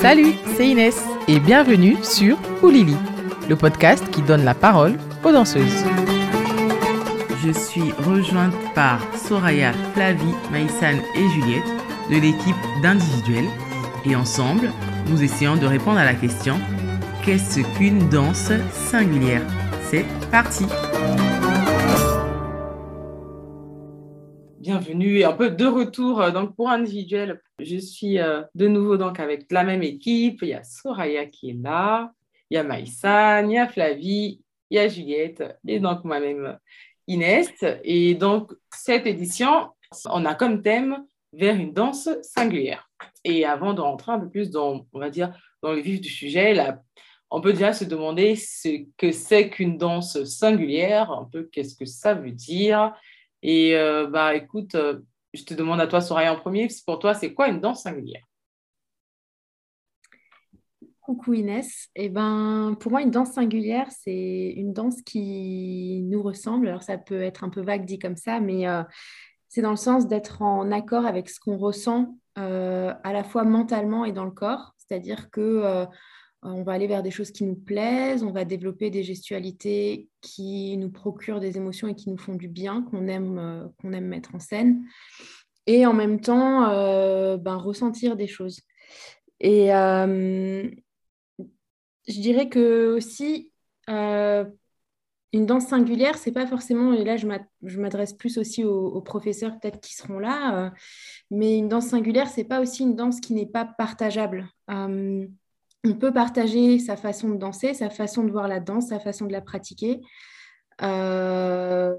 Salut, 0.00 0.32
c'est 0.56 0.66
Inès. 0.66 0.98
Et 1.28 1.38
bienvenue 1.38 1.96
sur 2.02 2.38
Oulili, 2.62 2.96
le 3.50 3.54
podcast 3.54 4.02
qui 4.10 4.22
donne 4.22 4.44
la 4.46 4.54
parole 4.54 4.98
aux 5.22 5.30
danseuses. 5.30 5.84
Je 7.44 7.50
suis 7.52 7.92
rejointe 8.06 8.54
par 8.74 9.00
Soraya, 9.14 9.74
Flavie, 9.92 10.34
Maïsane 10.50 11.02
et 11.14 11.28
Juliette 11.28 11.68
de 12.08 12.14
l'équipe 12.14 12.56
d'individuels 12.82 13.50
et 14.06 14.16
ensemble, 14.16 14.70
nous 15.08 15.22
essayons 15.22 15.56
de 15.56 15.66
répondre 15.66 15.98
à 15.98 16.06
la 16.06 16.14
question 16.14 16.58
Qu'est-ce 17.22 17.60
qu'une 17.76 18.08
danse 18.08 18.52
singulière? 18.72 19.42
C'est 19.90 20.06
parti 20.30 20.64
Bienvenue 24.60 25.20
et 25.20 25.24
un 25.24 25.32
peu 25.32 25.50
de 25.50 25.64
retour 25.64 26.20
euh, 26.20 26.32
donc 26.32 26.54
pour 26.54 26.68
individuel. 26.68 27.40
Je 27.58 27.78
suis 27.78 28.18
euh, 28.18 28.42
de 28.54 28.68
nouveau 28.68 28.98
donc 28.98 29.18
avec 29.18 29.50
la 29.50 29.64
même 29.64 29.82
équipe. 29.82 30.40
Il 30.42 30.48
y 30.48 30.52
a 30.52 30.62
Soraya 30.62 31.24
qui 31.24 31.48
est 31.48 31.62
là, 31.62 32.12
il 32.50 32.56
y 32.56 32.58
a 32.58 32.62
Maïsan, 32.62 33.48
il 33.48 33.54
y 33.54 33.58
a 33.58 33.66
Flavie, 33.66 34.42
il 34.68 34.76
y 34.76 34.78
a 34.78 34.86
Juliette 34.86 35.42
et 35.66 35.80
donc 35.80 36.04
moi-même 36.04 36.58
Inès. 37.06 37.48
Et 37.84 38.14
donc 38.14 38.52
cette 38.70 39.06
édition, 39.06 39.68
on 40.04 40.26
a 40.26 40.34
comme 40.34 40.60
thème 40.60 41.06
vers 41.32 41.56
une 41.56 41.72
danse 41.72 42.10
singulière. 42.20 42.86
Et 43.24 43.46
avant 43.46 43.72
de 43.72 43.80
rentrer 43.80 44.12
un 44.12 44.20
peu 44.20 44.28
plus 44.28 44.50
dans, 44.50 44.84
on 44.92 44.98
va 44.98 45.08
dire, 45.08 45.32
dans 45.62 45.72
le 45.72 45.80
vif 45.80 46.02
du 46.02 46.10
sujet, 46.10 46.54
on 47.30 47.40
peut 47.40 47.54
déjà 47.54 47.72
se 47.72 47.86
demander 47.86 48.36
ce 48.36 48.84
que 48.98 49.10
c'est 49.10 49.48
qu'une 49.48 49.78
danse 49.78 50.22
singulière, 50.24 51.10
un 51.12 51.24
peu 51.24 51.44
qu'est-ce 51.44 51.76
que 51.76 51.86
ça 51.86 52.12
veut 52.12 52.32
dire. 52.32 52.92
Et 53.42 53.76
euh, 53.76 54.06
bah 54.06 54.34
écoute, 54.34 54.74
euh, 54.74 55.00
je 55.32 55.44
te 55.44 55.54
demande 55.54 55.80
à 55.80 55.86
toi, 55.86 56.00
Soraya, 56.00 56.32
en 56.32 56.36
premier, 56.36 56.68
pour 56.86 56.98
toi, 56.98 57.14
c'est 57.14 57.32
quoi 57.32 57.48
une 57.48 57.60
danse 57.60 57.82
singulière? 57.82 58.24
Coucou 61.00 61.34
Inès. 61.34 61.88
Eh 61.96 62.08
ben, 62.08 62.76
pour 62.78 62.92
moi, 62.92 63.02
une 63.02 63.10
danse 63.10 63.32
singulière, 63.32 63.88
c'est 63.90 64.52
une 64.56 64.72
danse 64.72 65.00
qui 65.02 66.02
nous 66.04 66.22
ressemble. 66.22 66.68
Alors, 66.68 66.82
ça 66.82 66.98
peut 66.98 67.22
être 67.22 67.42
un 67.42 67.48
peu 67.48 67.62
vague 67.62 67.84
dit 67.84 67.98
comme 67.98 68.16
ça, 68.16 68.40
mais 68.40 68.68
euh, 68.68 68.82
c'est 69.48 69.62
dans 69.62 69.70
le 69.70 69.76
sens 69.76 70.06
d'être 70.06 70.42
en 70.42 70.70
accord 70.70 71.06
avec 71.06 71.28
ce 71.28 71.40
qu'on 71.40 71.56
ressent 71.56 72.16
à 72.36 73.12
la 73.12 73.22
fois 73.22 73.44
mentalement 73.44 74.06
et 74.06 74.12
dans 74.12 74.24
le 74.24 74.30
corps. 74.30 74.72
C'est-à-dire 74.78 75.30
que 75.30 75.86
on 76.42 76.62
va 76.62 76.72
aller 76.72 76.86
vers 76.86 77.02
des 77.02 77.10
choses 77.10 77.30
qui 77.32 77.44
nous 77.44 77.56
plaisent, 77.56 78.22
on 78.22 78.32
va 78.32 78.44
développer 78.44 78.90
des 78.90 79.02
gestualités 79.02 80.08
qui 80.20 80.76
nous 80.78 80.90
procurent 80.90 81.40
des 81.40 81.56
émotions 81.56 81.88
et 81.88 81.94
qui 81.94 82.08
nous 82.08 82.16
font 82.16 82.34
du 82.34 82.48
bien, 82.48 82.82
qu'on 82.82 83.08
aime, 83.08 83.38
euh, 83.38 83.66
aime 83.92 84.06
mettre 84.06 84.34
en 84.34 84.38
scène. 84.38 84.82
Et 85.66 85.84
en 85.84 85.92
même 85.92 86.20
temps, 86.20 86.68
euh, 86.70 87.36
ben, 87.36 87.56
ressentir 87.56 88.16
des 88.16 88.26
choses. 88.26 88.60
Et 89.40 89.68
je 89.68 90.70
dirais 92.08 92.48
que 92.48 92.94
aussi, 92.94 93.52
une 93.88 95.46
danse 95.46 95.66
singulière, 95.66 96.18
c'est 96.18 96.32
pas 96.32 96.46
forcément, 96.46 96.92
et 96.92 97.04
là 97.04 97.16
je 97.16 97.78
m'adresse 97.78 98.12
plus 98.12 98.36
aussi 98.36 98.64
aux, 98.64 99.00
professeurs 99.00 99.58
peut-être 99.58 99.80
qui 99.80 99.94
seront 99.94 100.18
là, 100.18 100.72
mais 101.30 101.56
une 101.56 101.68
danse 101.68 101.86
singulière, 101.86 102.28
c'est 102.28 102.44
pas 102.44 102.60
aussi 102.60 102.82
une 102.82 102.96
danse 102.96 103.20
qui 103.20 103.32
n'est 103.32 103.46
pas 103.46 103.64
partageable 103.64 104.48
on 105.84 105.94
peut 105.94 106.12
partager 106.12 106.78
sa 106.78 106.96
façon 106.96 107.30
de 107.30 107.36
danser, 107.36 107.74
sa 107.74 107.90
façon 107.90 108.24
de 108.24 108.30
voir 108.30 108.48
la 108.48 108.60
danse, 108.60 108.88
sa 108.88 109.00
façon 109.00 109.26
de 109.26 109.32
la 109.32 109.40
pratiquer. 109.40 110.00
Euh, 110.82 111.96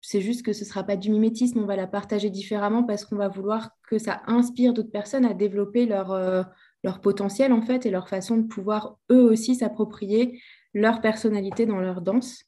c'est 0.00 0.20
juste 0.20 0.44
que 0.44 0.52
ce 0.52 0.64
ne 0.64 0.68
sera 0.68 0.84
pas 0.84 0.96
du 0.96 1.10
mimétisme, 1.10 1.58
on 1.60 1.66
va 1.66 1.76
la 1.76 1.86
partager 1.86 2.30
différemment 2.30 2.84
parce 2.84 3.04
qu'on 3.04 3.16
va 3.16 3.28
vouloir 3.28 3.70
que 3.88 3.98
ça 3.98 4.22
inspire 4.26 4.72
d'autres 4.72 4.90
personnes 4.90 5.24
à 5.24 5.34
développer 5.34 5.86
leur, 5.86 6.12
euh, 6.12 6.42
leur 6.84 7.00
potentiel 7.00 7.52
en 7.52 7.62
fait 7.62 7.84
et 7.84 7.90
leur 7.90 8.08
façon 8.08 8.36
de 8.36 8.46
pouvoir 8.46 8.98
eux 9.10 9.22
aussi 9.22 9.56
s'approprier 9.56 10.40
leur 10.72 11.00
personnalité 11.00 11.66
dans 11.66 11.80
leur 11.80 12.00
danse. 12.00 12.44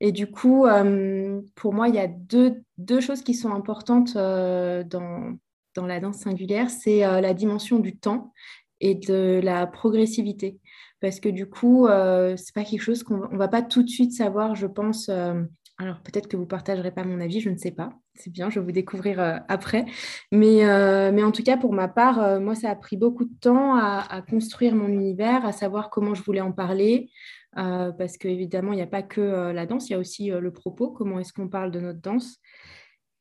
Et 0.00 0.12
du 0.12 0.30
coup, 0.30 0.64
euh, 0.64 1.42
pour 1.54 1.74
moi, 1.74 1.88
il 1.88 1.94
y 1.94 2.00
a 2.00 2.08
deux, 2.08 2.62
deux 2.78 3.00
choses 3.00 3.22
qui 3.22 3.34
sont 3.34 3.52
importantes 3.52 4.14
dans, 4.14 5.36
dans 5.74 5.86
la 5.86 6.00
danse 6.00 6.16
singulière. 6.16 6.70
C'est 6.70 7.00
la 7.00 7.34
dimension 7.34 7.78
du 7.78 7.94
temps 7.94 8.32
et 8.80 8.94
de 8.94 9.40
la 9.42 9.66
progressivité. 9.66 10.58
Parce 11.00 11.20
que 11.20 11.28
du 11.28 11.46
coup, 11.46 11.86
euh, 11.86 12.36
c'est 12.36 12.54
pas 12.54 12.64
quelque 12.64 12.82
chose 12.82 13.02
qu'on 13.02 13.28
ne 13.28 13.38
va 13.38 13.48
pas 13.48 13.62
tout 13.62 13.82
de 13.82 13.88
suite 13.88 14.12
savoir, 14.12 14.54
je 14.54 14.66
pense. 14.66 15.08
Euh, 15.08 15.42
alors 15.78 16.00
peut-être 16.00 16.26
que 16.26 16.36
vous 16.36 16.46
partagerez 16.46 16.90
pas 16.90 17.04
mon 17.04 17.20
avis, 17.20 17.40
je 17.40 17.50
ne 17.50 17.56
sais 17.56 17.70
pas. 17.70 17.92
C'est 18.14 18.32
bien, 18.32 18.50
je 18.50 18.58
vais 18.58 18.66
vous 18.66 18.72
découvrir 18.72 19.20
euh, 19.20 19.36
après. 19.46 19.86
Mais, 20.32 20.64
mais 21.12 21.22
en 21.22 21.30
tout 21.30 21.44
cas, 21.44 21.56
pour 21.56 21.72
ma 21.72 21.86
part, 21.86 22.40
moi, 22.40 22.56
ça 22.56 22.70
a 22.70 22.74
pris 22.74 22.96
beaucoup 22.96 23.24
de 23.24 23.34
temps 23.40 23.76
à, 23.76 24.04
à, 24.10 24.22
construire 24.22 24.74
mon 24.74 24.88
univers, 24.88 25.46
à 25.46 25.52
savoir 25.52 25.88
comment 25.90 26.14
je 26.14 26.22
voulais 26.22 26.40
en 26.40 26.52
parler. 26.52 27.10
parce 27.54 28.18
qu'évidemment, 28.18 28.72
il 28.72 28.76
n'y 28.76 28.82
a 28.82 28.88
pas 28.88 29.02
que 29.02 29.52
la 29.52 29.66
danse, 29.66 29.88
il 29.88 29.92
y 29.92 29.94
a 29.94 29.98
aussi 30.00 30.30
le 30.30 30.50
propos, 30.52 30.90
comment 30.90 31.20
est-ce 31.20 31.32
qu'on 31.32 31.48
parle 31.48 31.70
de 31.70 31.78
notre 31.78 32.00
danse. 32.00 32.40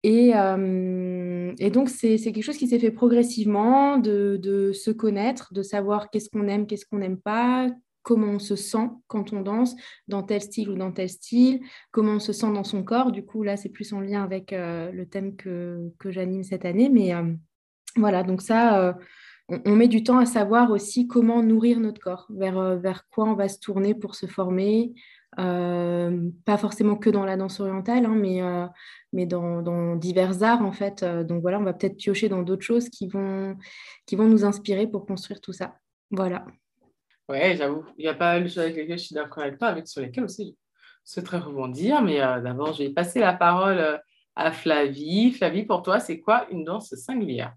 Euh, 0.08 1.54
et, 1.60 1.70
donc, 1.72 1.90
c'est 1.90 2.18
quelque 2.18 2.42
chose 2.42 2.58
qui 2.58 2.68
s'est 2.68 2.80
fait 2.80 2.92
progressivement, 2.92 3.98
de, 3.98 4.72
se 4.74 4.92
connaître, 4.92 5.54
de 5.54 5.62
savoir 5.62 6.10
qu'est-ce 6.10 6.30
qu'on 6.30 6.48
aime, 6.48 6.68
qu'est-ce 6.68 6.86
qu'on 6.86 7.00
n'aime 7.00 7.20
pas, 7.20 7.68
comment 8.04 8.28
on 8.28 8.40
se 8.40 8.56
sent 8.56 8.90
quand 9.08 9.34
on 9.34 9.42
danse, 9.42 9.76
dans 10.08 10.24
tel 10.24 10.42
style 10.42 10.70
ou 10.70 10.76
dans 10.76 10.92
tel 10.92 11.10
style, 11.10 11.60
comment 11.92 12.14
on 12.14 12.20
se 12.20 12.32
sent 12.32 12.52
dans 12.54 12.64
son 12.64 12.84
corps. 12.84 13.12
Du 13.12 13.26
coup, 13.26 13.44
là, 13.44 13.58
c'est 13.58 13.70
plus 13.70 13.92
en 13.94 14.00
lien 14.00 14.24
avec 14.24 14.54
euh, 14.54 14.92
le 14.92 15.06
thème 15.06 15.36
que, 15.36 15.92
j'anime 16.06 16.44
cette 16.44 16.66
année. 16.66 16.90
Mais 16.90 17.14
euh, 17.14 17.34
voilà, 17.98 18.24
donc 18.24 18.42
ça, 18.42 18.96
on, 19.50 19.76
met 19.76 19.88
du 19.88 20.04
temps 20.04 20.18
à 20.18 20.26
savoir 20.26 20.72
aussi 20.72 21.08
comment 21.08 21.42
nourrir 21.42 21.80
notre 21.80 22.02
corps, 22.02 22.28
vers, 22.30 22.78
vers 22.78 23.08
quoi 23.10 23.26
on 23.26 23.36
va 23.36 23.48
se 23.48 23.60
tourner 23.60 23.96
pour 23.96 24.16
se 24.16 24.26
former, 24.26 24.94
euh, 25.40 26.30
pas 26.46 26.58
forcément 26.58 26.96
que 26.96 27.10
dans 27.10 27.26
la 27.26 27.38
danse 27.38 27.60
orientale, 27.60 28.06
hein, 28.06 28.16
mais, 28.16 28.42
euh, 28.42 28.66
mais 29.14 29.26
dans, 29.26 29.96
divers 29.96 30.42
arts 30.42 30.64
en 30.64 30.72
fait. 30.72 31.04
Euh, 31.04 31.24
donc 31.24 31.42
voilà, 31.42 31.60
on 31.60 31.64
va 31.64 31.74
peut-être 31.74 31.98
piocher 31.98 32.30
dans 32.30 32.42
d'autres 32.42 32.64
choses 32.64 32.90
qui 32.90 33.08
vont, 33.08 33.56
qui 34.06 34.16
vont 34.16 34.26
nous 34.26 34.46
inspirer 34.46 34.88
pour 34.88 35.06
construire 35.06 35.40
tout 35.42 35.54
ça. 35.54 35.76
Voilà. 36.10 36.46
Ouais, 37.30 37.56
j'avoue, 37.56 37.84
il 37.98 38.06
y 38.06 38.08
a 38.08 38.14
pas 38.14 38.34
mal 38.34 38.44
de 38.44 38.48
choses 38.48 38.60
avec 38.60 38.78
lesquelles 38.78 38.98
je 38.98 39.06
suis 39.06 39.16
d'accord 39.16 39.44
avec 39.44 39.60
toi, 39.60 39.68
avec 39.68 39.88
sur 39.88 40.02
lesquelles 40.02 40.24
aussi 40.24 40.58
je 41.06 41.12
souhaiterais 41.12 41.40
rebondir. 41.40 42.02
Mais 42.02 42.20
d'abord, 42.20 42.74
je 42.74 42.84
vais 42.84 42.90
passer 42.90 43.20
la 43.20 43.34
parole 43.34 44.02
à 44.36 44.52
Flavie. 44.52 45.34
Flavie, 45.34 45.66
pour 45.66 45.84
toi, 45.84 46.00
c'est 46.00 46.22
quoi 46.22 46.48
une 46.52 46.64
danse 46.64 46.96
singulière? 46.96 47.54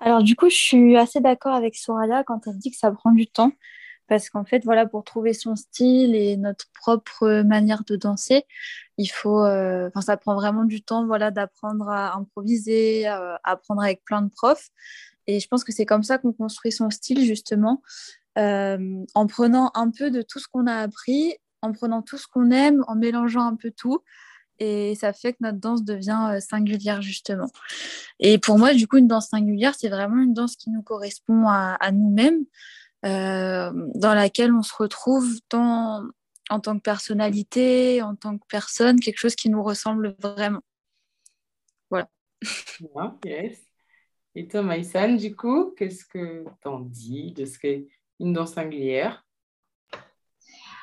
Alors 0.00 0.22
du 0.22 0.36
coup, 0.36 0.50
je 0.50 0.56
suis 0.56 0.96
assez 0.96 1.20
d'accord 1.20 1.54
avec 1.54 1.76
Soraya 1.76 2.24
quand 2.24 2.46
elle 2.46 2.58
dit 2.58 2.70
que 2.70 2.76
ça 2.76 2.90
prend 2.90 3.12
du 3.12 3.26
temps 3.26 3.52
parce 4.10 4.28
qu'en 4.28 4.44
fait, 4.44 4.64
voilà, 4.64 4.86
pour 4.86 5.04
trouver 5.04 5.32
son 5.32 5.54
style 5.54 6.16
et 6.16 6.36
notre 6.36 6.66
propre 6.74 7.42
manière 7.42 7.84
de 7.84 7.94
danser, 7.94 8.42
il 8.98 9.06
faut, 9.06 9.44
euh, 9.44 9.88
ça 10.00 10.16
prend 10.16 10.34
vraiment 10.34 10.64
du 10.64 10.82
temps, 10.82 11.06
voilà, 11.06 11.30
d'apprendre 11.30 11.88
à 11.88 12.16
improviser, 12.16 13.06
à 13.06 13.38
apprendre 13.44 13.82
avec 13.82 14.04
plein 14.04 14.22
de 14.22 14.28
profs. 14.28 14.70
Et 15.28 15.38
je 15.38 15.46
pense 15.46 15.62
que 15.62 15.70
c'est 15.70 15.86
comme 15.86 16.02
ça 16.02 16.18
qu'on 16.18 16.32
construit 16.32 16.72
son 16.72 16.90
style, 16.90 17.24
justement, 17.24 17.82
euh, 18.36 19.04
en 19.14 19.26
prenant 19.28 19.70
un 19.74 19.90
peu 19.90 20.10
de 20.10 20.22
tout 20.22 20.40
ce 20.40 20.48
qu'on 20.48 20.66
a 20.66 20.74
appris, 20.74 21.36
en 21.62 21.70
prenant 21.70 22.02
tout 22.02 22.18
ce 22.18 22.26
qu'on 22.26 22.50
aime, 22.50 22.84
en 22.88 22.96
mélangeant 22.96 23.46
un 23.46 23.54
peu 23.54 23.70
tout. 23.70 24.02
Et 24.60 24.94
ça 24.94 25.12
fait 25.12 25.32
que 25.32 25.38
notre 25.40 25.58
danse 25.58 25.82
devient 25.84 26.32
euh, 26.32 26.40
singulière, 26.40 27.02
justement. 27.02 27.50
Et 28.18 28.38
pour 28.38 28.58
moi, 28.58 28.74
du 28.74 28.86
coup, 28.86 28.98
une 28.98 29.08
danse 29.08 29.28
singulière, 29.28 29.74
c'est 29.74 29.88
vraiment 29.88 30.22
une 30.22 30.34
danse 30.34 30.54
qui 30.54 30.70
nous 30.70 30.82
correspond 30.82 31.48
à, 31.48 31.90
nous-mêmes. 31.92 32.44
Euh, 33.06 33.70
dans 33.94 34.12
laquelle 34.12 34.52
on 34.52 34.62
se 34.62 34.74
retrouve 34.74 35.40
tant 35.48 36.02
en 36.50 36.60
tant 36.60 36.76
que 36.76 36.82
personnalité, 36.82 38.02
en 38.02 38.16
tant 38.16 38.36
que 38.36 38.44
personne, 38.48 39.00
quelque 39.00 39.18
chose 39.18 39.36
qui 39.36 39.48
nous 39.48 39.62
ressemble 39.62 40.16
vraiment. 40.20 40.60
Voilà. 41.88 42.10
yes. 43.24 43.64
Et 44.34 44.48
toi, 44.48 44.62
Maïsan, 44.62 45.16
du 45.16 45.34
coup, 45.34 45.72
qu'est-ce 45.76 46.04
que 46.04 46.44
tu 46.60 46.68
en 46.68 46.80
dis 46.80 47.32
de 47.32 47.44
ce 47.44 47.58
qu'est 47.58 47.86
une 48.18 48.32
danse 48.32 48.54
singulière? 48.54 49.24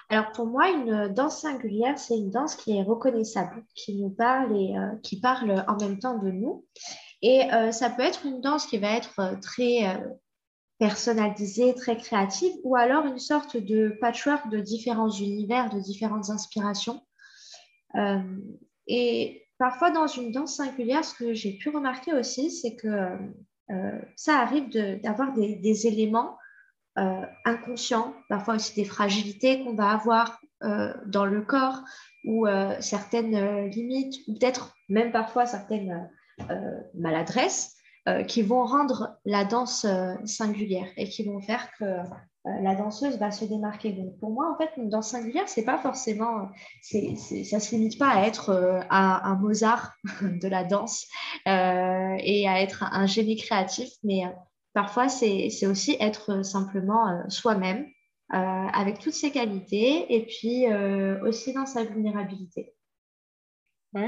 Alors 0.09 0.31
pour 0.31 0.45
moi, 0.45 0.69
une 0.69 1.09
danse 1.09 1.41
singulière, 1.41 1.99
c'est 1.99 2.17
une 2.17 2.31
danse 2.31 2.55
qui 2.55 2.77
est 2.77 2.83
reconnaissable, 2.83 3.63
qui 3.75 3.95
nous 3.95 4.09
parle 4.09 4.55
et 4.55 4.77
euh, 4.77 4.95
qui 5.03 5.19
parle 5.19 5.65
en 5.67 5.75
même 5.77 5.99
temps 5.99 6.17
de 6.17 6.31
nous. 6.31 6.65
Et 7.21 7.51
euh, 7.51 7.71
ça 7.71 7.89
peut 7.89 8.03
être 8.03 8.25
une 8.25 8.41
danse 8.41 8.67
qui 8.67 8.77
va 8.77 8.95
être 8.95 9.39
très 9.41 9.99
personnalisée, 10.79 11.73
très 11.73 11.97
créative, 11.97 12.53
ou 12.63 12.75
alors 12.75 13.05
une 13.05 13.19
sorte 13.19 13.57
de 13.57 13.97
patchwork 13.99 14.49
de 14.49 14.59
différents 14.59 15.09
univers, 15.09 15.69
de 15.69 15.79
différentes 15.79 16.29
inspirations. 16.29 17.01
Euh, 17.95 18.21
et 18.87 19.43
parfois, 19.57 19.91
dans 19.91 20.07
une 20.07 20.31
danse 20.31 20.55
singulière, 20.55 21.03
ce 21.03 21.15
que 21.15 21.33
j'ai 21.33 21.53
pu 21.53 21.69
remarquer 21.69 22.13
aussi, 22.13 22.51
c'est 22.51 22.75
que 22.75 23.17
euh, 23.69 24.01
ça 24.15 24.39
arrive 24.39 24.69
d'avoir 25.01 25.33
des, 25.33 25.87
éléments 25.87 26.37
euh, 26.97 27.21
inconscients, 27.45 28.13
parfois 28.29 28.55
aussi 28.55 28.75
des 28.75 28.85
fragilités 28.85 29.63
qu'on 29.63 29.75
va 29.75 29.89
avoir 29.89 30.39
dans 31.05 31.25
le 31.27 31.43
corps, 31.43 31.83
ou 32.25 32.47
certaines 32.79 33.67
limites, 33.67 34.15
ou 34.27 34.33
peut-être 34.33 34.75
même 34.89 35.11
parfois 35.11 35.45
certaines 35.45 36.09
maladresses 36.95 37.75
qui 38.27 38.41
vont 38.41 38.65
rendre 38.65 39.19
la 39.23 39.45
danse 39.45 39.85
singulière 40.25 40.87
et 40.97 41.07
qui 41.07 41.25
vont 41.25 41.39
faire 41.41 41.69
que 41.77 41.85
la 42.43 42.73
danseuse 42.73 43.19
va 43.19 43.29
se 43.29 43.45
démarquer. 43.45 43.91
Donc 43.91 44.17
pour 44.19 44.31
moi, 44.31 44.51
en 44.51 44.57
fait, 44.57 44.71
une 44.77 44.89
danse 44.89 45.11
singulière, 45.11 45.47
c'est 45.47 45.63
pas 45.63 45.77
forcément, 45.77 46.49
c'est, 46.81 47.13
ça 47.43 47.59
se 47.59 47.75
limite 47.75 47.99
pas 47.99 48.09
à 48.09 48.25
être 48.25 48.83
un, 48.89 49.35
Mozart 49.35 49.93
de 50.23 50.47
la 50.47 50.63
danse 50.63 51.05
et 51.45 52.49
à 52.49 52.61
être 52.61 52.83
un 52.91 53.05
génie 53.05 53.35
créatif, 53.35 53.89
mais 54.03 54.23
parfois 54.77 55.09
c'est 55.09 55.65
aussi 55.65 55.97
être 55.99 56.45
simplement 56.45 57.27
soi-même 57.29 57.87
avec 58.29 58.99
toutes 58.99 59.13
ses 59.13 59.31
qualités 59.31 60.13
et 60.13 60.25
puis 60.27 60.65
aussi 61.23 61.53
dans 61.53 61.65
sa 61.65 61.83
vulnérabilité. 61.83 62.75
Oui, 63.93 64.03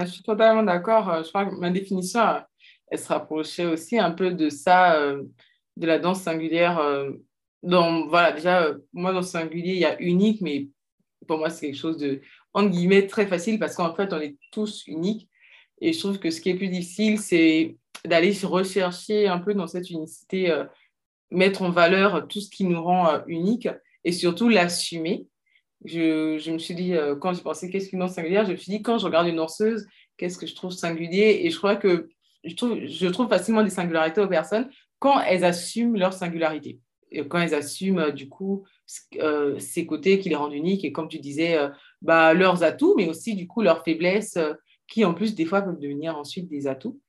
je 0.00 0.06
suis 0.06 0.22
totalement 0.22 0.62
d'accord. 0.62 1.08
Euh, 1.08 1.22
je 1.22 1.28
crois 1.28 1.46
que 1.46 1.54
ma 1.54 1.70
définition, 1.70 2.20
euh, 2.20 2.40
elle 2.88 2.98
se 2.98 3.08
rapprochait 3.08 3.64
aussi 3.64 3.98
un 3.98 4.10
peu 4.10 4.32
de 4.32 4.50
ça, 4.50 5.00
euh, 5.00 5.22
de 5.76 5.86
la 5.86 5.98
danse 5.98 6.22
singulière. 6.22 6.80
Donc, 7.62 8.08
voilà, 8.08 8.32
déjà, 8.32 8.74
moi, 8.92 9.12
dans 9.12 9.22
singulier, 9.22 9.74
il 9.74 9.78
y 9.78 9.84
a 9.84 10.00
unique, 10.00 10.40
mais 10.40 10.68
pour 11.26 11.38
moi, 11.38 11.50
c'est 11.50 11.66
quelque 11.66 11.78
chose 11.78 11.96
de, 11.98 12.20
entre 12.52 12.70
guillemets, 12.70 13.06
très 13.06 13.26
facile 13.26 13.58
parce 13.58 13.76
qu'en 13.76 13.94
fait, 13.94 14.12
on 14.12 14.20
est 14.20 14.36
tous 14.52 14.84
uniques. 14.86 15.28
Et 15.80 15.92
je 15.92 15.98
trouve 16.00 16.18
que 16.18 16.30
ce 16.30 16.40
qui 16.40 16.50
est 16.50 16.56
plus 16.56 16.68
difficile, 16.68 17.18
c'est 17.18 17.76
d'aller 18.04 18.32
rechercher 18.42 19.28
un 19.28 19.38
peu 19.38 19.54
dans 19.54 19.66
cette 19.66 19.90
unicité, 19.90 20.54
mettre 21.30 21.62
en 21.62 21.70
valeur 21.70 22.26
tout 22.28 22.40
ce 22.40 22.50
qui 22.50 22.64
nous 22.64 22.82
rend 22.82 23.24
unique 23.26 23.68
et 24.04 24.12
surtout 24.12 24.48
l'assumer 24.48 25.26
je, 25.84 26.50
me 26.50 26.58
suis 26.58 26.74
dit, 26.74 26.94
euh, 26.94 27.16
quand 27.16 27.32
j'ai 27.32 27.42
pensé 27.42 27.70
qu'est-ce 27.70 27.88
qu'une 27.88 28.00
danse 28.00 28.14
singulière, 28.14 28.44
je 28.44 28.52
me 28.52 28.56
suis 28.56 28.70
dit, 28.70 28.82
quand 28.82 28.98
je 28.98 29.06
regarde 29.06 29.26
une 29.26 29.36
danseuse, 29.36 29.86
qu'est-ce 30.16 30.38
que 30.38 30.46
je 30.46 30.54
trouve 30.54 30.72
singulier? 30.72 31.40
Et 31.42 31.50
je 31.50 31.56
crois 31.56 31.76
que 31.76 32.08
je 32.44 32.54
trouve, 32.54 32.78
je 32.84 33.06
trouve 33.08 33.28
facilement 33.28 33.62
des 33.62 33.70
singularités 33.70 34.20
aux 34.20 34.28
personnes 34.28 34.70
quand 34.98 35.20
elles 35.20 35.44
assument 35.44 35.96
leur 35.96 36.12
singularité. 36.12 36.78
Et 37.10 37.26
quand 37.26 37.40
elles 37.40 37.54
assument, 37.54 38.00
euh, 38.00 38.10
du 38.10 38.28
coup, 38.28 38.64
euh, 39.16 39.58
ces 39.58 39.86
côtés 39.86 40.18
qui 40.18 40.28
les 40.28 40.34
rendent 40.34 40.52
uniques 40.52 40.84
et 40.84 40.92
comme 40.92 41.08
tu 41.08 41.18
disais, 41.18 41.56
bah, 42.02 42.34
leurs 42.34 42.62
atouts, 42.62 42.94
mais 42.96 43.08
aussi, 43.08 43.34
du 43.34 43.46
coup, 43.46 43.62
leurs 43.62 43.84
faiblesses 43.84 44.38
qui, 44.86 45.04
en 45.04 45.14
plus, 45.14 45.34
des 45.34 45.44
fois, 45.44 45.62
peuvent 45.62 45.78
devenir 45.78 46.16
ensuite 46.16 46.48
des 46.48 46.66
atouts. 46.66 47.00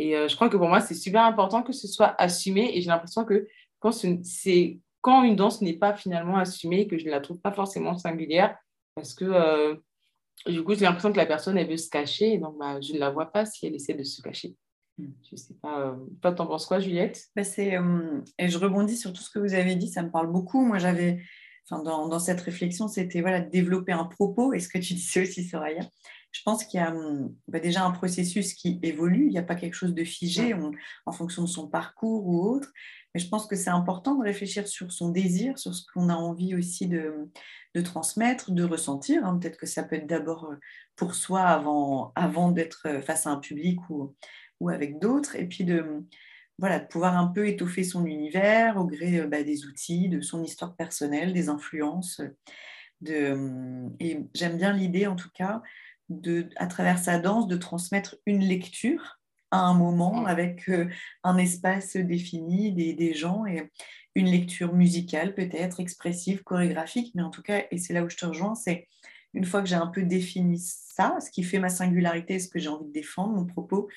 Et 0.00 0.28
je 0.28 0.34
crois 0.34 0.48
que 0.48 0.56
pour 0.56 0.68
moi, 0.68 0.80
c'est 0.80 0.94
super 0.94 1.24
important 1.24 1.62
que 1.62 1.72
ce 1.72 1.86
soit 1.86 2.14
assumé 2.18 2.70
et 2.74 2.80
j'ai 2.80 2.88
l'impression 2.88 3.24
que 3.24 3.46
quand 3.80 3.92
c'est 3.92 4.78
quand 5.00 5.22
une 5.22 5.36
danse 5.36 5.62
n'est 5.62 5.74
pas 5.74 5.94
finalement 5.94 6.36
assumée, 6.36 6.86
que 6.86 6.98
je 6.98 7.06
ne 7.06 7.10
la 7.10 7.20
trouve 7.20 7.38
pas 7.38 7.52
forcément 7.52 7.96
singulière, 7.96 8.56
parce 8.94 9.14
que 9.14 9.24
euh, 9.24 9.74
du 10.46 10.62
coup, 10.62 10.74
j'ai 10.74 10.84
l'impression 10.84 11.12
que 11.12 11.16
la 11.16 11.26
personne, 11.26 11.56
elle 11.58 11.68
veut 11.68 11.76
se 11.76 11.88
cacher, 11.88 12.34
et 12.34 12.38
donc 12.38 12.58
bah, 12.58 12.80
je 12.80 12.92
ne 12.92 12.98
la 12.98 13.10
vois 13.10 13.26
pas 13.26 13.46
si 13.46 13.66
elle 13.66 13.74
essaie 13.74 13.94
de 13.94 14.02
se 14.02 14.20
cacher. 14.22 14.54
Hmm. 14.98 15.10
Je 15.24 15.34
ne 15.34 15.36
sais 15.36 15.54
pas, 15.54 15.80
euh, 15.80 15.96
toi, 16.20 16.32
t'en 16.32 16.46
penses 16.46 16.66
quoi, 16.66 16.80
Juliette? 16.80 17.28
Bah, 17.34 17.42
euh, 17.58 18.20
Et 18.38 18.48
je 18.48 18.58
rebondis 18.58 18.96
sur 18.96 19.12
tout 19.12 19.22
ce 19.22 19.30
que 19.30 19.38
vous 19.38 19.54
avez 19.54 19.74
dit, 19.74 19.88
ça 19.88 20.02
me 20.02 20.10
parle 20.10 20.30
beaucoup. 20.30 20.64
Moi, 20.64 20.78
j'avais, 20.78 21.22
dans, 21.70 22.08
dans, 22.08 22.18
cette 22.18 22.40
réflexion, 22.40 22.88
c'était 22.88 23.20
voilà, 23.20 23.40
de 23.40 23.50
développer 23.50 23.92
un 23.92 24.04
propos, 24.04 24.52
et 24.52 24.58
ce 24.58 24.68
que 24.68 24.78
tu 24.78 24.94
disais 24.94 25.22
aussi, 25.22 25.44
Soraya. 25.44 25.82
Je 26.32 26.42
pense 26.44 26.64
qu'il 26.64 26.78
y 26.78 26.82
a 26.82 26.94
bah, 27.48 27.58
déjà 27.58 27.84
un 27.84 27.90
processus 27.90 28.54
qui 28.54 28.78
évolue, 28.82 29.26
il 29.26 29.30
n'y 29.30 29.38
a 29.38 29.42
pas 29.42 29.56
quelque 29.56 29.74
chose 29.74 29.94
de 29.94 30.04
figé 30.04 30.54
en 31.06 31.12
fonction 31.12 31.42
de 31.42 31.48
son 31.48 31.68
parcours 31.68 32.26
ou 32.26 32.48
autre. 32.48 32.72
Mais 33.14 33.20
je 33.20 33.28
pense 33.28 33.46
que 33.46 33.56
c'est 33.56 33.70
important 33.70 34.14
de 34.14 34.22
réfléchir 34.22 34.68
sur 34.68 34.92
son 34.92 35.08
désir, 35.08 35.58
sur 35.58 35.74
ce 35.74 35.84
qu'on 35.92 36.08
a 36.08 36.14
envie 36.14 36.54
aussi 36.54 36.86
de, 36.86 37.28
transmettre, 37.82 38.52
de 38.52 38.62
ressentir. 38.62 39.26
Hein. 39.26 39.38
Peut-être 39.38 39.58
que 39.58 39.66
ça 39.66 39.82
peut 39.82 39.96
être 39.96 40.06
d'abord 40.06 40.44
euh, 40.44 40.56
pour 40.94 41.14
soi 41.14 41.42
avant, 41.42 42.12
avant 42.14 42.52
d'être 42.52 42.82
euh, 42.86 43.02
face 43.02 43.26
à 43.26 43.30
un 43.30 43.38
public 43.38 43.78
ou, 43.90 44.14
ou 44.60 44.68
avec 44.68 45.00
d'autres. 45.00 45.34
Et 45.34 45.46
puis 45.46 45.64
de, 45.64 46.04
voilà, 46.58 46.78
de 46.78 46.86
pouvoir 46.86 47.16
un 47.16 47.26
peu 47.26 47.48
étoffer 47.48 47.82
son 47.82 48.06
univers 48.06 48.76
au 48.76 48.84
gré 48.84 49.18
euh, 49.18 49.26
bah, 49.26 49.42
des 49.42 49.66
outils, 49.66 50.08
de 50.08 50.20
son 50.20 50.44
histoire 50.44 50.76
personnelle, 50.76 51.32
des 51.32 51.48
influences. 51.48 52.20
De, 53.00 53.88
et 53.98 54.28
j'aime 54.34 54.56
bien 54.56 54.72
l'idée, 54.72 55.06
en 55.06 55.16
tout 55.16 55.30
cas, 55.34 55.62
de, 56.10 56.48
à 56.56 56.66
travers 56.66 56.98
sa 56.98 57.18
danse, 57.18 57.46
de 57.46 57.56
transmettre 57.56 58.16
une 58.26 58.40
lecture 58.40 59.20
à 59.50 59.60
un 59.60 59.74
moment 59.74 60.26
avec 60.26 60.68
euh, 60.68 60.88
un 61.24 61.36
espace 61.38 61.96
défini, 61.96 62.72
des, 62.72 63.14
gens 63.14 63.46
et 63.46 63.70
une 64.14 64.26
lecture 64.26 64.74
musicale 64.74 65.34
peut-être, 65.34 65.80
expressive, 65.80 66.42
chorégraphique, 66.42 67.12
mais 67.14 67.22
en 67.22 67.30
tout 67.30 67.42
cas, 67.42 67.64
et 67.70 67.78
c'est 67.78 67.94
là 67.94 68.04
où 68.04 68.10
je 68.10 68.16
te 68.16 68.26
rejoins, 68.26 68.54
c'est 68.54 68.88
une 69.34 69.44
fois 69.44 69.62
que 69.62 69.68
j'ai 69.68 69.76
un 69.76 69.86
peu 69.86 70.02
défini 70.02 70.58
ça, 70.58 71.16
ce 71.20 71.30
qui 71.30 71.42
fait 71.42 71.58
ma 71.58 71.68
singularité, 71.68 72.38
ce 72.38 72.48
que 72.48 72.58
j'ai 72.58 72.68
envie 72.68 72.86
de 72.86 72.92
défendre, 72.92 73.34
mon 73.34 73.46
propos, 73.46 73.88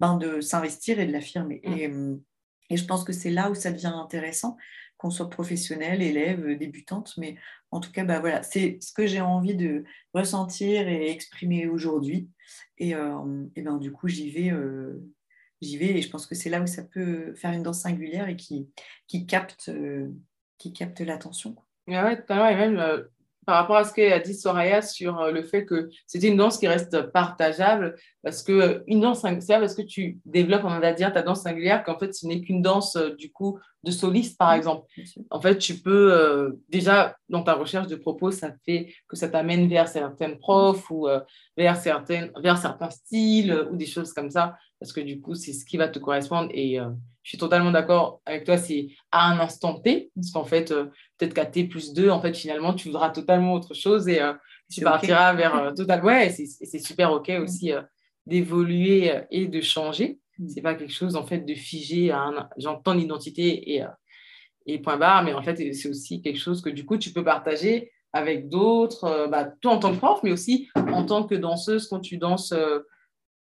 ben 0.00 0.16
de 0.16 0.40
s'investir 0.40 1.00
et 1.00 1.06
de 1.06 1.12
l'affirmer. 1.12 1.62
Mm. 1.64 1.72
Et, 1.72 1.86
hum, 1.86 2.22
et, 2.70 2.76
je 2.76 2.84
pense 2.84 3.04
que 3.04 3.12
c'est 3.12 3.30
là 3.30 3.50
où 3.50 3.54
ça 3.54 3.72
devient 3.72 3.92
intéressant, 3.94 4.56
qu'on 5.02 5.10
soit 5.10 5.28
professionnel, 5.28 6.00
élève, 6.00 6.56
débutante, 6.56 7.14
mais 7.18 7.36
en 7.72 7.80
tout 7.80 7.90
cas, 7.90 8.04
bah, 8.04 8.20
voilà, 8.20 8.44
c'est 8.44 8.78
ce 8.80 8.92
que 8.92 9.04
j'ai 9.04 9.20
envie 9.20 9.56
de 9.56 9.82
ressentir 10.14 10.86
et 10.86 11.10
exprimer 11.10 11.66
aujourd'hui. 11.66 12.30
Et, 12.78 12.94
euh, 12.94 13.44
et 13.56 13.62
ben, 13.62 13.78
du 13.78 13.90
coup, 13.90 14.06
j'y 14.06 14.30
vais, 14.30 14.52
euh, 14.52 15.02
j'y 15.60 15.76
vais 15.76 15.98
et 15.98 16.02
je 16.02 16.08
pense 16.08 16.26
que 16.26 16.36
c'est 16.36 16.50
là 16.50 16.62
où 16.62 16.68
ça 16.68 16.84
peut 16.84 17.34
faire 17.34 17.50
une 17.50 17.64
danse 17.64 17.80
singulière 17.80 18.28
et 18.28 18.36
qui, 18.36 18.70
qui 19.08 19.26
capte, 19.26 19.70
euh, 19.70 20.08
qui 20.56 20.72
capte 20.72 21.00
l'attention. 21.00 21.56
Ah 21.88 22.04
ouais, 22.04 22.24
tout 22.24 22.32
à 22.32 22.54
même 22.54 23.04
par 23.44 23.56
rapport 23.56 23.76
à 23.76 23.84
ce 23.84 23.92
qu'a 23.92 24.18
dit 24.20 24.34
Soraya 24.34 24.82
sur 24.82 25.20
euh, 25.20 25.32
le 25.32 25.42
fait 25.42 25.64
que 25.64 25.90
c'était 26.06 26.28
une 26.28 26.36
danse 26.36 26.58
qui 26.58 26.68
reste 26.68 27.10
partageable, 27.12 27.96
parce 28.22 28.42
que 28.42 28.52
euh, 28.52 28.78
une 28.86 29.00
danse 29.00 29.22
singulière, 29.22 29.60
parce 29.60 29.74
que 29.74 29.82
tu 29.82 30.18
développes, 30.24 30.64
on 30.64 30.78
va 30.78 30.92
dire, 30.92 31.12
ta 31.12 31.22
danse 31.22 31.42
singulière, 31.42 31.82
qu'en 31.82 31.98
fait, 31.98 32.14
ce 32.14 32.26
n'est 32.26 32.40
qu'une 32.40 32.62
danse, 32.62 32.96
euh, 32.96 33.14
du 33.16 33.32
coup, 33.32 33.58
de 33.82 33.90
soliste, 33.90 34.38
par 34.38 34.52
exemple? 34.52 34.86
En 35.30 35.40
fait, 35.40 35.58
tu 35.58 35.74
peux, 35.74 36.56
déjà, 36.68 37.16
dans 37.28 37.42
ta 37.42 37.54
recherche 37.54 37.88
de 37.88 37.96
propos, 37.96 38.30
ça 38.30 38.52
fait 38.64 38.94
que 39.08 39.16
ça 39.16 39.28
t'amène 39.28 39.66
vers 39.66 39.88
certaines 39.88 40.38
profs 40.38 40.88
ou 40.88 41.08
vers, 41.56 41.76
certaines, 41.76 42.30
vers 42.40 42.58
certains 42.58 42.90
styles 42.90 43.66
ou 43.72 43.76
des 43.76 43.86
choses 43.86 44.12
comme 44.12 44.30
ça, 44.30 44.56
parce 44.78 44.92
que 44.92 45.00
du 45.00 45.20
coup, 45.20 45.34
c'est 45.34 45.52
ce 45.52 45.64
qui 45.64 45.78
va 45.78 45.88
te 45.88 45.98
correspondre. 45.98 46.48
Et 46.54 46.78
je 47.22 47.30
suis 47.30 47.38
totalement 47.38 47.70
d'accord 47.70 48.20
avec 48.26 48.44
toi, 48.44 48.56
c'est 48.56 48.88
à 49.12 49.30
un 49.30 49.38
instant 49.38 49.78
T, 49.78 50.10
parce 50.14 50.32
qu'en 50.32 50.44
fait, 50.44 50.72
euh, 50.72 50.86
peut-être 51.18 51.34
qu'à 51.34 51.46
T 51.46 51.64
plus 51.64 51.92
2, 51.92 52.10
en 52.10 52.20
fait, 52.20 52.36
finalement, 52.36 52.74
tu 52.74 52.88
voudras 52.88 53.10
totalement 53.10 53.54
autre 53.54 53.74
chose 53.74 54.08
et 54.08 54.20
euh, 54.20 54.32
tu 54.70 54.80
partiras 54.80 55.32
vers 55.32 55.54
euh, 55.56 55.72
total. 55.76 56.04
Ouais, 56.04 56.30
c'est 56.30 56.78
super 56.78 57.12
OK 57.12 57.30
aussi 57.40 57.72
d'évoluer 58.26 59.12
et 59.30 59.46
de 59.46 59.60
changer. 59.60 60.18
Mm. 60.38 60.48
C'est 60.48 60.62
pas 60.62 60.74
quelque 60.74 60.92
chose, 60.92 61.14
en 61.14 61.24
fait, 61.24 61.40
de 61.40 61.54
figé 61.54 62.10
à 62.10 62.22
un, 62.22 62.48
genre, 62.56 62.82
ton 62.82 62.98
identité 62.98 63.76
et, 63.76 63.84
et 64.66 64.80
point 64.80 64.96
barre, 64.96 65.22
mais 65.22 65.32
en 65.32 65.42
fait, 65.42 65.72
c'est 65.74 65.88
aussi 65.88 66.22
quelque 66.22 66.40
chose 66.40 66.60
que 66.60 66.70
du 66.70 66.84
coup, 66.84 66.98
tu 66.98 67.12
peux 67.12 67.24
partager 67.24 67.92
avec 68.12 68.48
d'autres, 68.48 69.28
bah, 69.30 69.44
toi 69.60 69.72
en 69.72 69.78
tant 69.78 69.92
que 69.92 69.98
prof, 69.98 70.20
mais 70.22 70.32
aussi 70.32 70.68
en 70.74 71.06
tant 71.06 71.24
que 71.24 71.34
danseuse 71.34 71.88
quand 71.88 72.00
tu 72.00 72.18
danses 72.18 72.52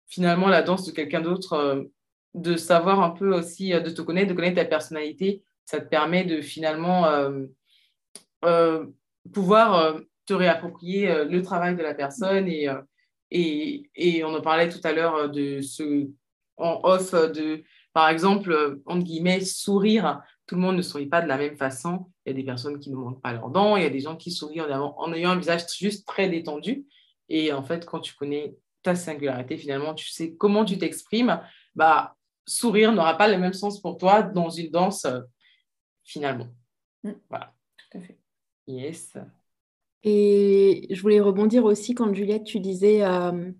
finalement 0.07 0.47
la 0.47 0.61
danse 0.61 0.85
de 0.85 0.91
quelqu'un 0.91 1.21
d'autre 1.21 1.89
de 2.33 2.55
savoir 2.55 3.01
un 3.01 3.09
peu 3.09 3.33
aussi, 3.33 3.73
euh, 3.73 3.79
de 3.79 3.89
te 3.89 4.01
connaître, 4.01 4.29
de 4.29 4.33
connaître 4.33 4.55
ta 4.55 4.65
personnalité, 4.65 5.43
ça 5.65 5.79
te 5.79 5.87
permet 5.87 6.23
de 6.23 6.41
finalement 6.41 7.05
euh, 7.05 7.45
euh, 8.45 8.85
pouvoir 9.33 9.99
te 10.25 10.33
réapproprier 10.33 11.25
le 11.25 11.41
travail 11.41 11.75
de 11.75 11.83
la 11.83 11.93
personne. 11.93 12.47
Et, 12.47 12.67
et, 13.31 13.89
et 13.95 14.23
on 14.23 14.33
en 14.33 14.41
parlait 14.41 14.69
tout 14.69 14.81
à 14.83 14.93
l'heure 14.93 15.29
de 15.29 15.61
ce, 15.61 16.07
en 16.57 16.79
off, 16.83 17.11
de, 17.11 17.63
par 17.93 18.09
exemple, 18.09 18.79
entre 18.85 19.03
guillemets, 19.03 19.41
sourire. 19.41 20.21
Tout 20.47 20.55
le 20.55 20.61
monde 20.61 20.77
ne 20.77 20.81
sourit 20.81 21.05
pas 21.05 21.21
de 21.21 21.27
la 21.27 21.37
même 21.37 21.55
façon. 21.55 22.11
Il 22.25 22.29
y 22.29 22.33
a 22.33 22.35
des 22.35 22.43
personnes 22.43 22.79
qui 22.79 22.89
ne 22.89 22.95
montrent 22.95 23.21
pas 23.21 23.33
leurs 23.33 23.49
dents, 23.49 23.77
il 23.77 23.83
y 23.83 23.85
a 23.85 23.91
des 23.91 23.99
gens 23.99 24.15
qui 24.15 24.31
sourient 24.31 24.61
en, 24.61 24.95
en 24.97 25.13
ayant 25.13 25.31
un 25.31 25.37
visage 25.37 25.65
juste 25.77 26.07
très 26.07 26.29
détendu. 26.29 26.85
Et 27.27 27.53
en 27.53 27.61
fait, 27.61 27.85
quand 27.85 27.99
tu 27.99 28.15
connais 28.15 28.55
ta 28.81 28.95
singularité, 28.95 29.57
finalement, 29.57 29.93
tu 29.93 30.09
sais 30.09 30.35
comment 30.35 30.65
tu 30.65 30.77
t'exprimes, 30.77 31.39
bah, 31.75 32.15
sourire 32.45 32.91
n'aura 32.91 33.17
pas 33.17 33.27
le 33.27 33.37
même 33.37 33.53
sens 33.53 33.81
pour 33.81 33.97
toi 33.97 34.23
dans 34.23 34.49
une 34.49 34.69
danse 34.69 35.05
euh, 35.05 35.21
finalement. 36.03 36.47
Mm. 37.03 37.11
Voilà. 37.29 37.53
Tout 37.77 37.97
à 37.97 38.01
fait. 38.01 38.17
Yes. 38.67 39.17
Et 40.03 40.87
je 40.89 41.01
voulais 41.01 41.19
rebondir 41.19 41.65
aussi 41.65 41.93
quand 41.93 42.13
Juliette, 42.13 42.45
tu 42.45 42.59
disais 42.59 43.03
euh, 43.03 43.51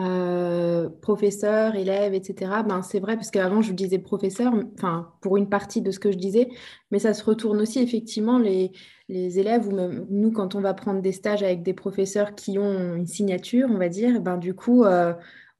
euh, 0.00 0.88
professeur, 0.88 1.76
élève, 1.76 2.14
etc. 2.14 2.62
Ben, 2.66 2.82
c'est 2.82 3.00
vrai, 3.00 3.16
parce 3.16 3.30
qu'avant, 3.30 3.62
je 3.62 3.72
disais 3.72 3.98
professeur, 3.98 4.52
enfin, 4.74 5.12
pour 5.20 5.36
une 5.36 5.48
partie 5.48 5.82
de 5.82 5.90
ce 5.90 6.00
que 6.00 6.10
je 6.10 6.16
disais, 6.18 6.48
mais 6.90 6.98
ça 6.98 7.14
se 7.14 7.22
retourne 7.22 7.60
aussi, 7.60 7.80
effectivement, 7.80 8.38
les, 8.38 8.72
les 9.08 9.38
élèves, 9.38 9.68
ou 9.68 9.72
même 9.72 10.06
nous, 10.10 10.32
quand 10.32 10.54
on 10.54 10.60
va 10.60 10.74
prendre 10.74 11.02
des 11.02 11.12
stages 11.12 11.42
avec 11.42 11.62
des 11.62 11.74
professeurs 11.74 12.34
qui 12.34 12.58
ont 12.58 12.94
une 12.96 13.06
signature, 13.06 13.68
on 13.70 13.78
va 13.78 13.88
dire, 13.88 14.20
ben, 14.20 14.38
du 14.38 14.54
coup, 14.54 14.84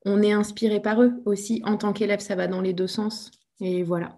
on 0.05 0.23
est 0.23 0.33
inspiré 0.33 0.81
par 0.81 1.03
eux 1.03 1.13
aussi. 1.25 1.63
En 1.65 1.77
tant 1.77 1.93
qu'élève, 1.93 2.21
ça 2.21 2.35
va 2.35 2.47
dans 2.47 2.61
les 2.61 2.73
deux 2.73 2.87
sens. 2.87 3.31
Et 3.61 3.83
voilà. 3.83 4.17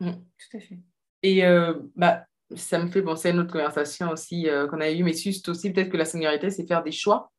Mm. 0.00 0.10
tout 0.10 0.56
à 0.56 0.60
fait. 0.60 0.78
Et 1.22 1.44
euh, 1.44 1.74
bah, 1.94 2.24
ça 2.54 2.78
me 2.78 2.88
fait 2.88 3.02
penser 3.02 3.28
à 3.28 3.30
une 3.32 3.40
autre 3.40 3.52
conversation 3.52 4.10
aussi 4.10 4.48
euh, 4.48 4.66
qu'on 4.68 4.80
a 4.80 4.90
eue, 4.90 5.02
mais 5.02 5.14
juste 5.14 5.48
aussi 5.48 5.72
peut-être 5.72 5.90
que 5.90 5.96
la 5.96 6.04
singularité, 6.04 6.50
c'est 6.50 6.66
faire 6.66 6.82
des 6.82 6.92
choix. 6.92 7.32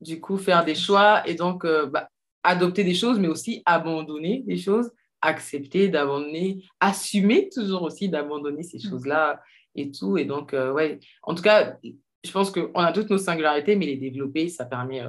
Du 0.00 0.20
coup, 0.20 0.36
faire 0.36 0.64
des 0.64 0.74
choix 0.74 1.26
et 1.26 1.34
donc 1.34 1.64
euh, 1.64 1.86
bah, 1.86 2.08
adopter 2.42 2.84
des 2.84 2.94
choses, 2.94 3.18
mais 3.18 3.28
aussi 3.28 3.62
abandonner 3.64 4.42
des 4.46 4.56
choses, 4.56 4.90
accepter 5.20 5.88
d'abandonner, 5.88 6.62
assumer 6.80 7.48
toujours 7.52 7.82
aussi 7.82 8.08
d'abandonner 8.08 8.62
ces 8.62 8.78
mm. 8.78 8.90
choses-là 8.90 9.40
et 9.74 9.90
tout. 9.90 10.16
Et 10.18 10.24
donc, 10.24 10.54
euh, 10.54 10.72
ouais, 10.72 11.00
en 11.22 11.34
tout 11.34 11.42
cas, 11.42 11.76
je 11.82 12.30
pense 12.30 12.50
qu'on 12.50 12.74
a 12.74 12.92
toutes 12.92 13.10
nos 13.10 13.18
singularités, 13.18 13.76
mais 13.76 13.86
les 13.86 13.96
développer, 13.96 14.48
ça 14.48 14.64
permet. 14.64 15.02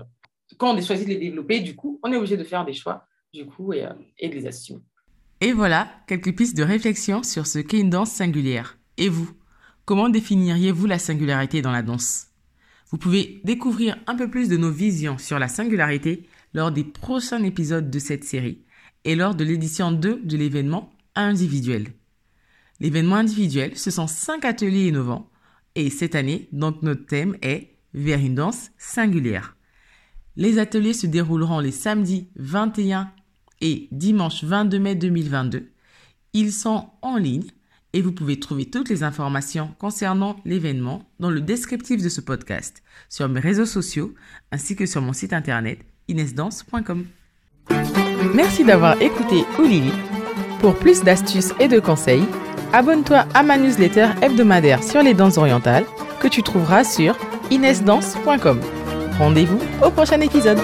Quand 0.58 0.75
on 0.75 0.82
choisit 0.82 1.08
de 1.08 1.13
les 1.13 1.20
développer, 1.20 1.60
du 1.60 1.75
coup, 1.75 2.00
on 2.04 2.12
est 2.12 2.16
obligé 2.16 2.38
de 2.38 2.44
faire 2.44 2.66
des 2.66 2.74
choix, 2.74 3.06
du 3.34 3.46
coup, 3.46 3.74
et, 3.74 3.86
euh, 3.86 3.94
et 4.18 4.30
de 4.30 4.36
les 4.36 4.48
assumer. 4.48 4.80
Et 5.42 5.51
voilà 5.51 5.89
quelques 6.08 6.36
pistes 6.36 6.58
de 6.58 6.63
réflexion 6.63 7.22
sur 7.22 7.46
ce 7.46 7.60
qu'est 7.60 7.80
une 7.80 7.89
danse 7.89 8.12
singulière. 8.12 8.77
Et 8.98 9.10
vous, 9.10 9.30
comment 9.86 10.10
définiriez-vous 10.10 10.88
la 10.88 10.98
singularité 10.98 11.62
dans 11.62 11.72
la 11.72 11.84
danse? 11.84 12.27
Vous 12.89 12.98
pouvez 12.98 13.42
découvrir 13.44 13.98
un 14.08 14.16
peu 14.16 14.30
plus 14.30 14.48
de 14.48 14.58
nos 14.58 14.72
visions 14.72 15.18
sur 15.18 15.38
la 15.38 15.50
singularité 15.50 16.27
lors 16.54 16.72
des 16.72 16.86
prochains 16.86 17.44
épisodes 17.44 17.92
de 17.92 18.00
cette 18.00 18.24
série 18.24 18.63
et 19.04 19.16
lors 19.16 19.36
de 19.36 19.44
l'édition 19.44 19.92
2 19.92 20.22
de 20.24 20.38
l'événement 20.38 20.92
individuel. 21.13 21.94
L'événement 22.80 23.16
individuel, 23.18 23.77
ce 23.77 23.92
sont 23.92 24.08
cinq 24.08 24.46
ateliers 24.46 24.88
innovants 24.88 25.30
et 25.75 25.89
cette 25.89 26.16
année, 26.16 26.48
donc 26.51 26.82
notre 26.82 27.06
thème 27.06 27.38
est 27.42 27.75
vers 27.94 28.20
une 28.20 28.36
danse 28.36 28.72
singulière. 28.77 29.57
Les 30.38 30.60
ateliers 30.60 30.94
se 30.94 31.08
dérouleront 31.08 31.60
les 31.60 31.72
samedis 31.72 32.27
21 32.36 33.10
et 33.60 33.88
dimanche 33.91 34.44
22 34.44 34.77
mai 34.77 34.96
2022. 34.96 35.72
Ils 36.34 36.53
sont 36.53 36.89
en 37.01 37.17
ligne 37.17 37.48
et 37.94 38.03
vous 38.03 38.12
pouvez 38.12 38.39
trouver 38.39 38.65
toutes 38.70 38.89
les 38.89 39.01
informations 39.01 39.74
concernant 39.79 40.36
l'événement 40.46 41.10
dans 41.20 41.32
le 41.32 41.41
descriptif 41.41 42.03
de 42.03 42.10
ce 42.10 42.22
podcast, 42.22 42.84
sur 43.10 43.27
mes 43.27 43.39
réseaux 43.39 43.65
sociaux 43.65 44.13
ainsi 44.51 44.75
que 44.75 44.86
sur 44.86 45.01
mon 45.01 45.13
site 45.13 45.34
internet 45.34 45.79
inesdance.com. 46.08 47.06
Merci 48.36 48.63
d'avoir 48.63 49.01
écouté 49.01 49.44
Oulili. 49.58 49.91
Pour 50.60 50.75
plus 50.75 51.03
d'astuces 51.03 51.53
et 51.60 51.67
de 51.67 51.79
conseils, 51.79 52.25
abonne-toi 52.74 53.25
à 53.34 53.41
ma 53.41 53.58
newsletter 53.58 54.10
hebdomadaire 54.22 54.84
sur 54.84 55.01
les 55.01 55.15
danses 55.15 55.39
orientales 55.39 55.86
que 56.20 56.27
tu 56.27 56.44
trouveras 56.44 56.84
sur 56.84 57.17
inesdance.com. 57.50 58.60
Rendez-vous 59.18 59.60
au 59.84 59.90
prochain 59.90 60.22
épisode. 60.22 60.60